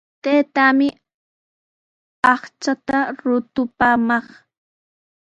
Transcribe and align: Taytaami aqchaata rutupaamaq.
Taytaami 0.23 0.87
aqchaata 2.33 2.97
rutupaamaq. 3.21 4.25